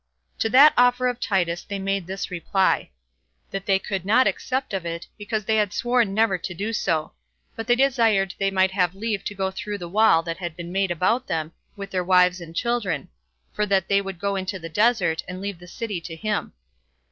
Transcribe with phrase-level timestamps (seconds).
[0.39, 2.89] To that offer of Titus they made this reply:
[3.51, 7.11] That they could not accept of it, because they had sworn never to do so;
[7.55, 10.71] but they desired they might have leave to go through the wall that had been
[10.71, 13.09] made about them, with their wives and children;
[13.53, 16.53] for that they would go into the desert, and leave the city to him.